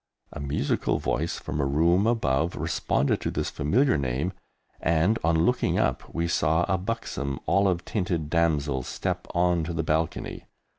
[0.33, 4.33] A musical voice from a room above responded to this familiar name,
[4.79, 9.83] and, on looking up, we saw a buxom, olive tinted damsel step on to the
[9.83, 10.45] balcony.